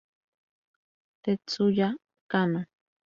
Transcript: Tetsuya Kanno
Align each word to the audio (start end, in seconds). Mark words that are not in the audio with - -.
Tetsuya 1.23 1.89
Kanno 2.31 2.61